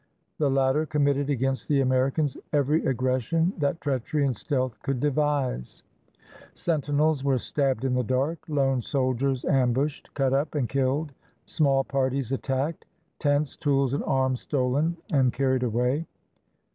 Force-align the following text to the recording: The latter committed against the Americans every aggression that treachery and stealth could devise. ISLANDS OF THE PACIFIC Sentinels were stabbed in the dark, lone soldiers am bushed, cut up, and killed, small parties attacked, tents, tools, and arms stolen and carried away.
The 0.39 0.49
latter 0.49 0.87
committed 0.87 1.29
against 1.29 1.67
the 1.67 1.79
Americans 1.81 2.35
every 2.53 2.83
aggression 2.87 3.53
that 3.59 3.79
treachery 3.81 4.25
and 4.25 4.35
stealth 4.35 4.81
could 4.81 4.99
devise. 4.99 5.83
ISLANDS 5.83 5.83
OF 5.83 6.15
THE 6.15 6.41
PACIFIC 6.47 6.57
Sentinels 6.57 7.23
were 7.23 7.37
stabbed 7.37 7.85
in 7.85 7.93
the 7.93 8.03
dark, 8.03 8.39
lone 8.47 8.81
soldiers 8.81 9.45
am 9.45 9.73
bushed, 9.73 10.11
cut 10.15 10.33
up, 10.33 10.55
and 10.55 10.67
killed, 10.67 11.11
small 11.45 11.83
parties 11.83 12.31
attacked, 12.31 12.85
tents, 13.19 13.55
tools, 13.55 13.93
and 13.93 14.03
arms 14.05 14.41
stolen 14.41 14.97
and 15.13 15.33
carried 15.33 15.61
away. 15.61 16.07